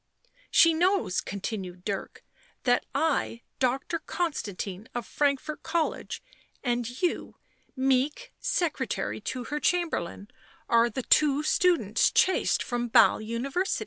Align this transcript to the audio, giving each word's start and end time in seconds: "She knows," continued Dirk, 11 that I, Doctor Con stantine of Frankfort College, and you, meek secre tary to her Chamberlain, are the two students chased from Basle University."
"She 0.49 0.73
knows," 0.73 1.21
continued 1.21 1.85
Dirk, 1.85 2.23
11 2.63 2.63
that 2.63 2.85
I, 2.95 3.41
Doctor 3.59 3.99
Con 3.99 4.31
stantine 4.31 4.87
of 4.95 5.05
Frankfort 5.05 5.61
College, 5.61 6.23
and 6.63 7.03
you, 7.03 7.35
meek 7.75 8.33
secre 8.41 8.89
tary 8.89 9.21
to 9.21 9.43
her 9.43 9.59
Chamberlain, 9.59 10.29
are 10.67 10.89
the 10.89 11.03
two 11.03 11.43
students 11.43 12.09
chased 12.09 12.63
from 12.63 12.87
Basle 12.87 13.21
University." 13.21 13.79